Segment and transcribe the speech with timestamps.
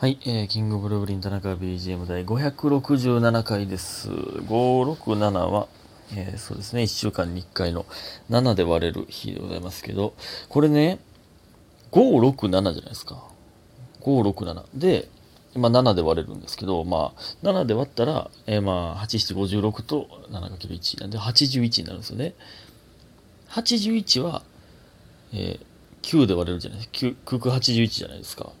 [0.00, 4.08] はい、えー、キングブルーブリン田中 BGM 第567回です。
[4.10, 5.66] 567は、
[6.14, 7.84] えーそうですね、1週間に1回の
[8.30, 10.14] 7で割れる日でございますけど、
[10.50, 11.00] これね、
[11.90, 13.24] 567じゃないですか。
[14.02, 14.66] 567。
[14.72, 15.08] で、
[15.56, 22.34] 今7で割れるんですけど、まあ、7で割ったら、えーまあ、8756と 7×1 なんで81になるんですよね。
[23.48, 24.44] 81は、
[25.32, 25.60] えー
[26.02, 27.16] 9で割れるじゃないですか。
[27.34, 28.52] 9、9 81じゃないですか。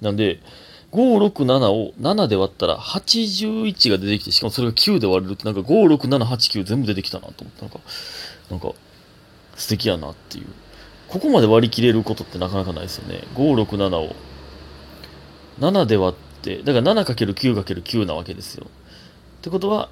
[0.00, 0.40] なんで、
[0.92, 7.80] 567を7で割ったら81が出てきて、しかもそれが9で割れるって、なんか56789全部出てきたなと思って、なんか、
[8.50, 8.72] なんか、
[9.56, 10.46] 素敵やなっていう。
[11.08, 13.24] ここまで割り切れることってなかなかないですよね。
[13.34, 14.14] 567を
[15.60, 18.66] 7で割って、だから 7×9×9 なわけですよ。
[19.38, 19.88] ってことは、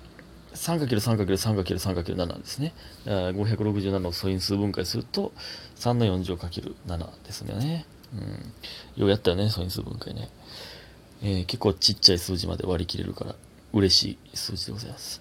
[0.55, 2.75] 3×3×3×3×7 ですね。
[3.07, 5.33] だから567を素因数分解すると、
[5.77, 7.87] 3の4乗 ×7 ですね。
[8.15, 9.01] うん。
[9.03, 10.29] ようやったよね、素因数分解ね。
[11.23, 13.35] えー結構ちっちゃい数字まで割り切れるから、
[13.73, 15.21] 嬉しい数字でございます。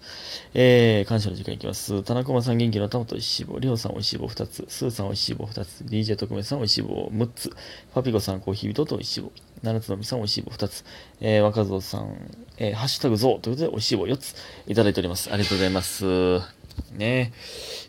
[0.53, 2.03] えー、感謝の時間いきます。
[2.03, 7.51] 田中間さん元気の玉と石棒、りょうさんおいしい棒2つ、スーさんおいしい棒2つ、DJ 特命さんおいしい棒6つ、
[7.93, 10.83] パピコさんコーヒー人とおいしい棒、七つのみさんおいしい棒2つ、
[11.21, 12.15] えー、若造さん、
[12.57, 14.35] えー、ハッシュタグゾウということでおいしい棒4つ
[14.67, 15.31] いただいております。
[15.31, 16.58] ありがとうございます。
[16.91, 17.33] ね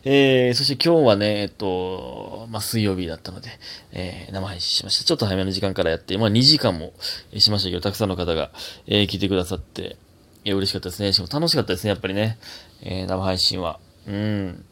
[0.03, 3.49] えー、そして今日はね、えっと、まあ、水曜日だったので、
[3.91, 5.03] えー、生配信しました。
[5.03, 6.93] ちょっと早めの時間からやって、まあ、2時間も
[7.37, 8.51] しましたけど、たくさんの方が、
[8.87, 9.97] えー聞いてくださって、
[10.43, 11.13] いや、嬉しかったですね。
[11.13, 12.37] しかも楽しかったですね、やっぱりね。
[12.81, 13.79] えー、生配信は。
[14.07, 14.65] うん。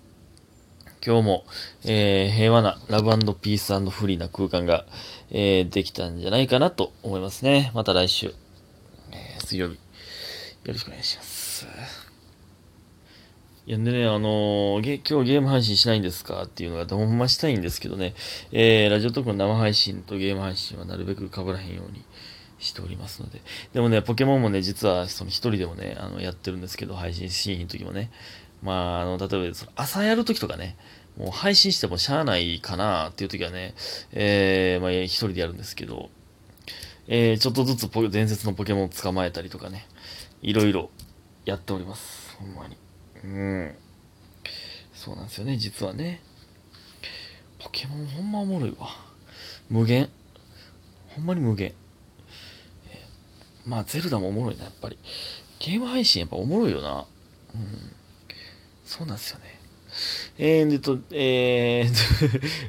[1.06, 1.45] 今日も、
[1.86, 4.86] えー平和なラブピースフリーな空間が、
[5.31, 7.72] えーできたんじゃないかなと思いますね。
[7.73, 8.33] また来週、
[9.11, 9.80] えー水曜日、よ
[10.66, 11.98] ろしくお願いします。
[13.70, 18.16] いや、でね、あのー今日ゲーム配信しないんですかっていうのがどんましたいんですけどね、
[18.52, 22.03] えーラジオトークの生配信とゲーム配信はなるべく被らへんように
[22.58, 23.44] しておりますので。
[23.72, 28.09] でもね、ポケモンもね、実はその一人でもね、あの、やってるんですけど、配信シーンの時もね。
[28.64, 30.76] まあ、あの、例えば朝やる時とかね、
[31.16, 33.76] もう配信してもしゃあないかなっていう時はね、
[34.14, 36.10] えー、まあ、一人でやるんですけど、
[37.08, 39.86] えー、ちょっとずつポ伝説のポケモンを捕まえたりとかね、
[40.42, 40.89] いろいろ
[41.45, 42.36] やっております。
[42.39, 42.89] ほんまに。
[43.23, 43.75] うん。
[44.93, 46.21] そうなんですよね、実はね。
[47.59, 48.89] ポケモンほんまおもろいわ。
[49.69, 50.09] 無限。
[51.09, 51.73] ほんまに無限。
[52.89, 54.97] えーまあ、ゼルダもおもろいな、やっぱり。
[55.59, 57.05] ゲーム配信やっぱおもろいよな。
[57.55, 57.91] うん。
[58.85, 59.59] そうなんですよね。
[60.37, 61.81] えー、でと、え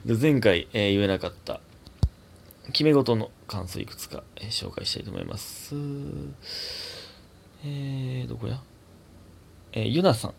[0.06, 1.60] ー、 前回、えー言えなかった、
[2.72, 5.74] 決め事の感想いくつか、えー紹介したいと思います。
[7.64, 8.60] えー、どこや？
[9.72, 10.34] えーゆなさん。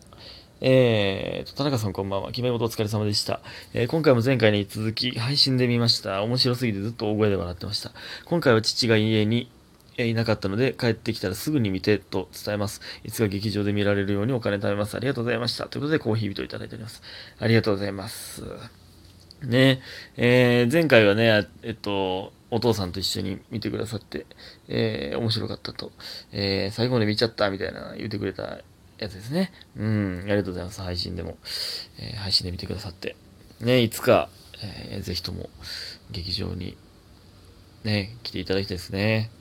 [0.64, 2.28] えーと、田中さんこんばんは。
[2.30, 3.40] 決め事お疲れ様でした。
[3.74, 6.24] えー今回も前回に続き配信で見ました。
[6.24, 7.92] 面白すぎてずっと大声で笑ってました。
[8.26, 9.50] 今回は父が家に
[9.98, 12.82] えいなかったので帰ってきたらすぐに見てと伝えます。
[13.04, 14.96] いつか劇場で見られるようにお金貯めます。
[14.96, 15.68] ありがとうございました。
[15.68, 17.02] ということでコーヒー人いただいております。
[17.40, 18.44] ありがとうございます。
[19.44, 19.82] ね
[20.18, 24.28] えー前回はね、えっと、お父さんと一緒に見てくださって、
[24.68, 25.92] えー面白かったと、
[26.32, 28.60] えー最後まで見ちゃったみたいな言ってくれた
[29.02, 29.52] やつですね。
[29.76, 30.82] うん、ありがとうございます。
[30.82, 31.38] 配信でも、
[32.00, 33.16] えー配信で見てくださって。
[33.60, 34.30] ねいつか、
[34.64, 35.50] えーぜひとも
[36.12, 36.78] 劇場に
[37.84, 39.32] ね、来ていただきたいですね。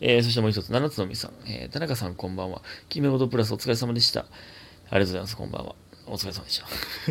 [0.00, 1.32] えーそしてもう一つ、七つのみさん。
[1.46, 2.62] えー田中さんこんばんは。
[2.88, 4.20] 決め事プラスお疲れ様でした。
[4.20, 5.36] ありがとうございます。
[5.36, 5.74] こんばんは。
[6.06, 6.66] お疲れ様でした。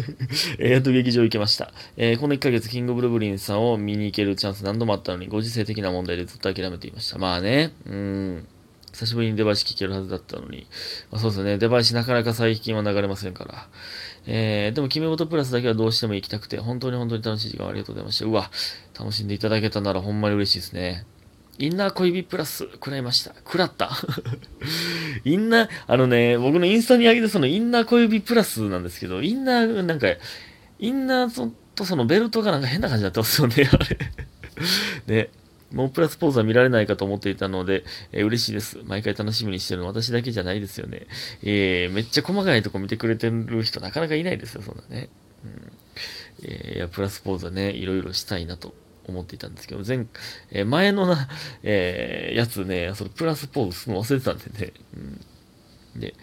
[0.59, 1.73] えーやっと劇場行けました。
[1.97, 7.17] えーこの1ヶ月、キングブルブリンさんを見に行けるチャンス何度もあったのに、ご時世的な問題でずっと諦めていました。
[7.17, 8.47] まあね、うん。
[8.91, 10.67] 久しぶりに出囃子聞けるはずだったのに。
[11.11, 11.57] まあ、そうですね。
[11.57, 13.67] 出囃子なかなか最近は流れませんから。
[14.25, 18.25] えー、でも、決め事プラスだけはどうしても行きたくて、本当に本当に楽しい時間をありがとうございました。
[18.25, 18.51] うわ、
[18.97, 21.05] 楽しんでいただけたならほんまに嬉しいですね。
[21.57, 23.35] インナー恋人プラス、食らいました。
[23.35, 23.91] 食らった。
[25.25, 30.07] インナー、あのね、僕のインスタに上げたそのインナー恋人プラスなんですけど、インナー、なんか、
[30.79, 35.17] インナーとそのベルトがなんか変な感じになってますよね、あれ。
[35.23, 35.29] ね。
[35.72, 38.80] もうプラスポーズは見られないかと思っていたので、えー嬉しいです。
[38.86, 41.07] 毎回楽しみにしてるの私だけじゃないですよね。
[41.44, 45.10] えーめっちゃ細かいとこ見てくれてる人なかなかいないですよ、そんなね。
[45.45, 45.71] うん
[46.44, 48.74] えーいや、プラスポーズはね、いろいろしたいなと
[49.07, 50.06] 思っていたんですけど、前、
[50.51, 51.27] えー前のな、
[51.63, 54.74] えーやつね、そのプラスポーズするの忘れてたんでね。
[55.95, 56.15] うん、で、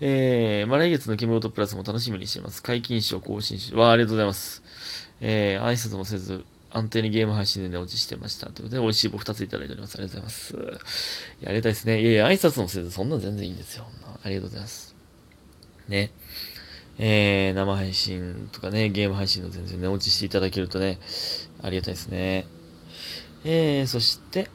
[0.00, 2.62] えー、まあ、来月のキムロトプラスも楽しみにしています。
[2.62, 3.76] 解禁賞、更新賞。
[3.76, 4.62] わあ、ありがとうございます。
[5.20, 6.44] えー、挨拶もせず、
[6.74, 8.46] 安定にゲーム配信で寝落ちしてました。
[8.46, 9.94] ということで、美味しい棒2ついただいております。
[9.96, 10.90] ありがとうございます。
[11.40, 12.00] いや、ありがたいですね。
[12.02, 13.86] いやいや、挨拶もせず、そんな全然いいんですよ。
[14.22, 14.94] ありがとうございます。
[15.88, 16.10] ね。
[16.98, 20.98] えー、生配信とかね、ゲーム配信の全然寝落ちしていただけるとね、
[21.62, 22.46] ありがたいですね。
[23.44, 24.50] えー、そして、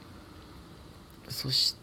[1.29, 1.75] そし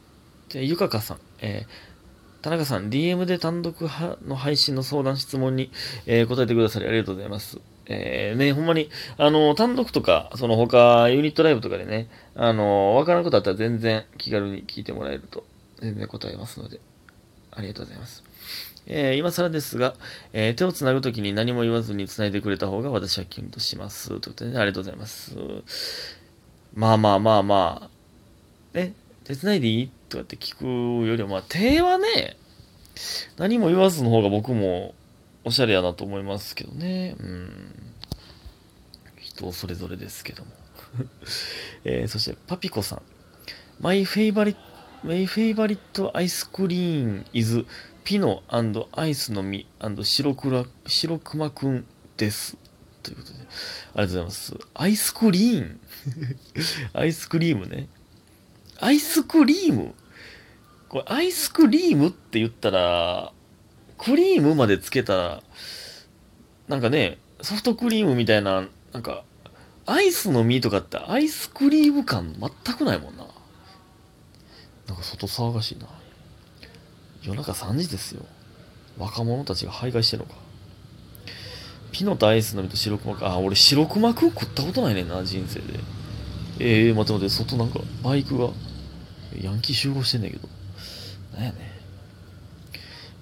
[0.49, 3.81] て、ゆかかさん、えー、田中さん、DM で単独
[4.27, 5.71] の配信の相談質問に、
[6.07, 7.61] えー、答えてくださりありがとうございます。
[7.89, 15.45] えー、ね、ほんまに、あの、単独とか、その他、ユニットライブとかでね、あの、わからんことあったら全然気軽に聞いてもらえると、
[15.81, 16.81] 全然答えますので、
[17.53, 18.25] ありがとうございます。
[18.89, 19.95] えー、今更ですが、
[20.33, 24.09] えー、手を繋ぐときに何も言わずに繋いでくれた方が私はキュンとします。
[24.09, 25.37] ということで、ね、ありがとうございます。
[26.75, 27.91] まあまあまあま
[28.75, 28.95] あ、ね、
[29.25, 29.91] 手繋いでいい？
[30.09, 30.65] とかって聞く
[31.09, 32.37] よりも、まあ、手はね、
[33.37, 34.95] 何も言わずの方が僕も
[35.47, 37.15] おしゃれやなと思いますけどね。
[37.21, 37.93] うん。
[39.21, 40.51] 人それぞれですけども。
[41.85, 43.03] えー、そして、パピコさん。
[43.79, 44.57] My favorite,
[45.05, 45.79] my favorite
[46.15, 47.65] ice cream is
[48.03, 49.67] ピノアイスの実
[50.03, 52.57] 白黒白熊くんです。
[53.05, 54.55] ということで、ありがとうございます。
[54.75, 55.81] アイスクリーン
[56.93, 57.89] アイスクリームね。
[58.81, 59.95] アイスクリーム
[60.89, 63.33] これ、アイスクリームって言ったら、
[63.99, 65.43] クリームまでつけたら、
[66.69, 69.25] なんかね、ソフトクリームみたいな、なんか、
[69.87, 73.25] アイスの実とかってアイスクリーム感全くないもんな。
[74.89, 75.87] なんか外騒がしいな。
[77.23, 78.25] 夜中3時ですよ。
[78.99, 80.37] 若者たちが徘徊してるのか。
[81.93, 83.29] ピノとアイスの実と白熊か。
[83.29, 85.81] あ、俺白熊く食ったことないねんな、人生で。
[86.59, 88.51] ええー、待って待って、外なんかバイクが、
[89.41, 90.49] ヤンキー集合してんねんけど。
[91.35, 91.76] なんやねえー、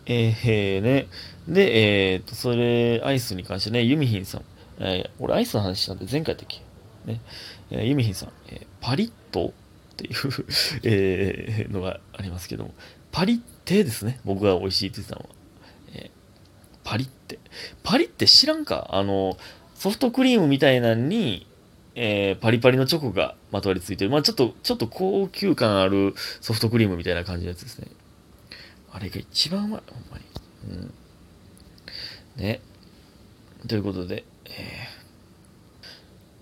[0.06, 1.08] えー、ね。
[1.48, 4.42] で、えー、っと、それ、アイスに関してね、ユミヒンさん。
[4.78, 6.60] えー、俺アイスの話したんで前回だっけ
[7.04, 7.20] ね。
[7.70, 9.52] えー、ユミヒンさん、えー、パリッと
[9.92, 10.14] っていう
[10.82, 12.74] えー、のがありますけども、
[13.12, 14.20] パリッテですね。
[14.24, 15.34] 僕が美味しいって言ってたのは。
[15.94, 16.10] えー、
[16.82, 17.38] パリって。
[17.82, 18.88] パリって知らんか？
[18.90, 19.38] あの、
[19.76, 21.46] ソフトクリームみたいなのに、
[21.94, 24.10] えー、パリパリのチョコがまとわりついてる。
[24.10, 27.86] まあちょっと、ちょっと高級感あるソフトクリームみたいな感じのやつですね。
[28.94, 30.24] あれが一番うまい、ほんまに。
[30.70, 30.94] うん。
[32.36, 32.60] ね。
[33.66, 34.54] ということで、えー、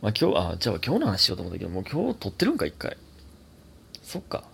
[0.03, 2.99] まあ今日、あ、じゃあ今日の話しようと思ったけど、もう今日撮ってるんか、一回。
[4.03, 4.45] そっか。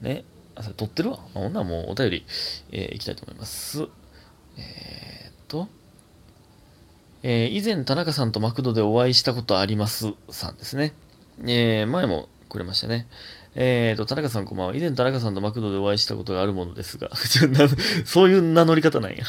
[0.00, 0.24] ね。
[0.54, 1.18] あ、それ撮ってるわ。
[1.34, 2.26] まあ、女はもうお便り、
[2.70, 3.88] えー、いきたいと思います。
[4.56, 5.66] えー、っと、
[7.24, 10.94] えー、以前田中さんとマクドでお会いしたことありますさんですね。
[11.42, 13.08] えー、前もくれましたね。
[13.54, 14.76] えーと、田中さんこんばんは。
[14.76, 17.10] 以前田中さんとマクドでお会いしたことがあるものですが、
[18.06, 19.24] そういう名乗り方なんや。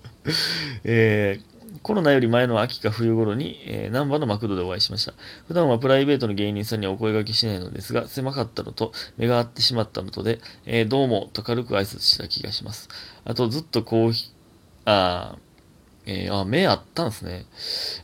[0.84, 5.14] えー、コロナより前の秋か冬頃に、えー、南波のマクドでお会いしました。
[5.48, 12.90] 普段はプライベートの芸人さんにはお声掛けしないのですが、狭かったのと目が合ってしまったのとで、えー、どうもと軽く挨拶した気がします。
[13.24, 15.36] あと、ずっとコーヒー、あ
[16.04, 17.46] えー、あ、目あったんですね。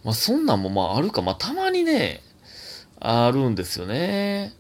[0.03, 1.21] まあ、そんなんもまああるか。
[1.21, 2.23] まあ、たまにね、
[2.99, 4.55] あるんですよね。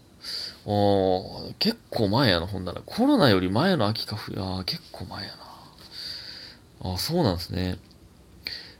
[0.64, 2.82] お結構前やな、ほんなら。
[2.84, 5.30] コロナより前の秋か冬、ああ結構前や
[6.82, 6.94] な。
[6.94, 7.78] あそうなんですね。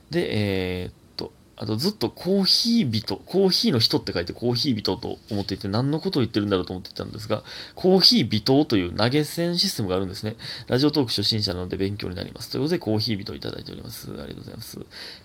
[0.09, 7.43] で、えー、っと、あとずっとコーヒー人、コーヒーの人って書いてコーヒー人と思っていて何のことを言ってるんだろうと思っていたんですが、
[7.75, 10.35] コーヒー人という投げ銭システムがあるんですね。
[10.67, 12.49] ラジオトーク初心者なので勉強になります。
[12.49, 14.09] ということでコーヒー人をいただいております。
[14.09, 14.79] ありがとうございます。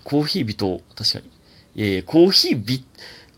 [0.04, 1.30] コーヒー人、確かに。
[1.76, 2.84] いやいや、コーヒービ、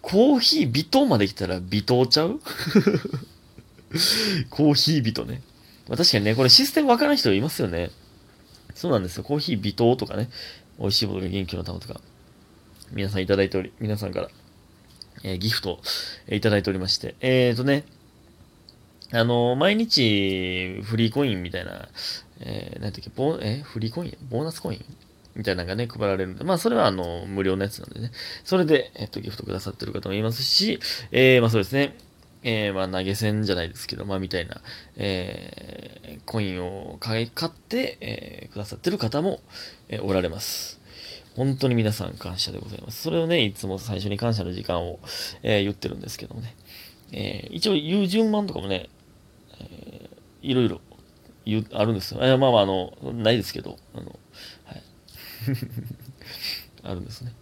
[0.03, 2.41] コーヒー人まで来たら微糖ちゃう？
[4.51, 5.43] コーヒー人ね。
[5.89, 7.91] まあ、確かにね、これシステムわからない人いますよね。
[8.75, 9.25] そうなんですよ。
[9.25, 10.29] コーヒー微糖とかね。
[10.79, 12.01] 美味しいものが元気の玉とか、
[12.93, 14.29] 皆さんいただいており、皆さんから、
[15.23, 15.81] えー、ギフト、
[16.27, 17.85] えー、いただいておりまして、えーとね、
[19.13, 21.89] あのー、毎日、フリーコインみたいな、
[22.41, 24.17] えー、なんていうか、ボえフリーコイン？
[24.31, 24.85] ボーナスコイン？
[25.35, 28.11] みたいなのがね、配られるんで、まあ、それは、あの、無料のやつなんでね、
[28.45, 30.81] それで、えっ、と、ギフトくださってる方もいますし、
[31.13, 31.97] えー、まあ、そうですね、
[32.43, 34.61] えー、まあ、投げ銭じゃないですけど、まあ、みたいな、
[34.97, 39.41] えー、コインを買い、買って、えー、くださってる方も、
[39.89, 40.81] えおられます。
[41.37, 43.03] 本当に皆さん感謝でございます。
[43.03, 44.99] それをね、いつも最初に感謝の時間を、
[45.43, 46.57] え言ってるんですけどもね。
[47.13, 48.89] え一応言う順番とかもね、
[49.61, 50.11] えー
[50.43, 50.81] いろいろ、
[51.73, 52.21] あるんですよ。
[52.23, 54.19] えまあまあ、あの、ないですけど、あの、
[56.83, 57.33] あるんですね。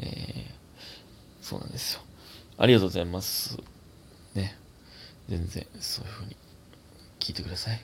[0.00, 2.00] えー、そうなんですよ。
[2.56, 3.56] ありがとうございます。
[4.34, 4.56] ね。
[5.28, 6.36] 全然、そういう風に
[7.20, 7.80] 聞いてください。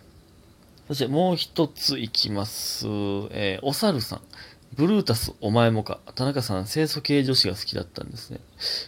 [0.89, 2.87] そしてもう一ついきます。
[3.31, 4.21] えー、お猿さん。
[4.75, 6.01] ブルータスお前もか。
[6.15, 8.41] 田中さん、清楚系女子が好きだったんですね。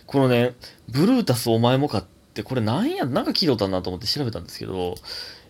[0.07, 0.55] このね、
[0.89, 4.97] ブルータスお前もかって、これなんや、なんか聞いたことあるなと思って調べたんですけど、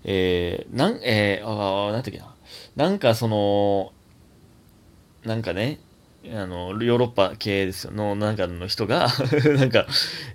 [0.05, 2.27] えー、なん、えー、あ、なんていうか
[2.77, 2.85] な。
[2.89, 3.93] なんかその、
[5.27, 5.81] なんかね、
[6.33, 9.09] あの、ヨーロッパ系ですよ、の、なんかの人が
[9.59, 9.87] なんか、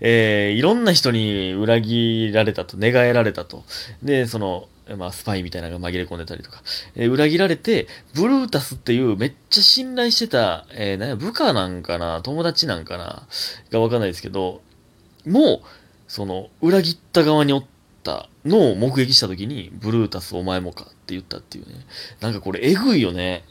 [0.02, 3.64] えー、いろんな人に裏切られたと、寝返られたと。
[4.04, 4.68] で、その、
[4.98, 6.62] まあ、スパイみたいなのが紛れ込んでたりとか、
[6.96, 13.24] えー、裏切られて、ブルータスっていうめっちゃ信頼してた、えー、なや、部下なんかな、友達なんかな、
[13.72, 14.62] がわかんないですけど、
[15.26, 15.68] もう、
[16.08, 17.66] その、裏切った側におっ
[18.04, 21.86] たのを目撃した時に、ブルータスお前もかって言ったっていうね。
[22.20, 23.44] なんかこれ、えぐいよね。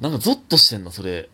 [0.00, 1.28] なんかゾッとしてんな、それ。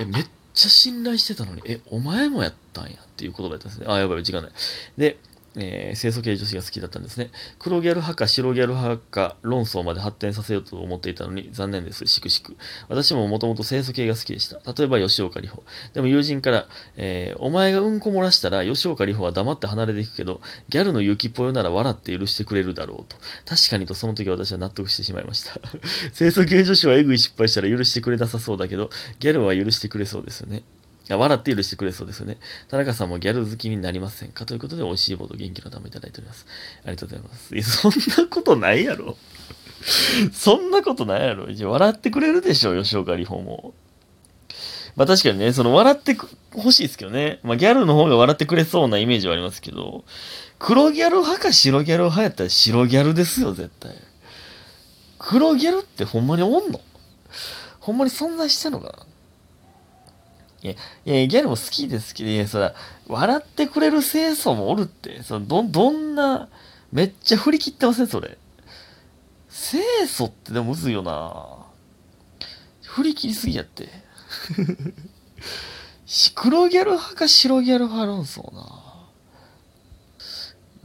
[0.00, 3.86] え、めっちゃ信頼してたのに、え、お前もやったんやっていう言葉やったんですね。
[3.88, 4.52] あ、やばい、時間ない。
[4.96, 5.18] で、
[5.56, 7.30] えー、清楚系女子が好きだったんですね。
[7.58, 12.06] 黒ギャル派か白ギャル派か論争まで発展させようと思っていたのに残念です。
[12.06, 12.56] しくしく。
[12.88, 14.56] 私ももともと清楚系が好きでした。
[14.72, 15.62] 例えば吉岡里帆。
[15.92, 23.16] でも友人から、えー、お前がうんこ漏らしたら吉岡里帆は黙って離れていくけど、ギャルの雪っぽよなら笑って許してくれるだろうと。
[23.46, 25.60] 確かにとその時私は納得してしまいました。
[26.16, 30.62] 清楚系女子はエグい失敗したら許してくれなさそうだけど、ギャルは許してくれそうですよね。
[31.08, 32.38] 笑って許してくれそうですよね。
[32.68, 36.46] 田中さんもギャル好きになりませんかということで、美味しいボード元気のためいただいております。
[36.84, 37.54] ありがとうございます。
[37.54, 37.92] いや、そん
[38.24, 39.16] なことないやろ。
[40.32, 41.46] そんなことないやろ。
[41.70, 43.74] 笑ってくれるでしょ、吉岡里帆も。
[44.96, 46.16] まあ確かにね、その笑って
[46.52, 47.40] ほしいですけどね。
[47.42, 50.04] まあギャルの方が笑ってくれそうなイメージはありますけど、
[50.58, 53.92] 黒ギャル派か白ギャル派やったら白ギャルですよ、絶対。
[55.18, 56.80] 黒ギャルってほんまにおんの？
[57.80, 59.06] ほんまに存在してんのかな？
[60.64, 62.74] いや、いや、ギャルも好きですけど、いや、そら、
[63.06, 66.48] 笑ってくれる清楚もおるって、そのど、どんな、
[66.90, 68.38] めっちゃ振り切ってません、それ。
[69.50, 71.66] 清楚ってでもむずいよな
[72.82, 73.88] 振り切りすぎやって。
[76.34, 78.84] 黒ギャル派か白ギャル派論争な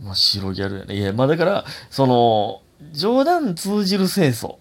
[0.01, 0.95] まあ、白ギャルやね。
[0.95, 4.59] いや、まあだから、その、冗談通じる清楚。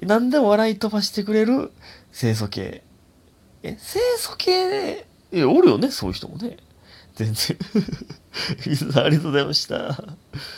[0.00, 1.72] 何でも笑い飛ばしてくれる
[2.12, 2.85] 清楚系。
[3.66, 6.56] え、清楚系で、え、おるよね、そういう人もね。
[7.14, 7.58] 全然。
[9.02, 10.04] ありがとうございました。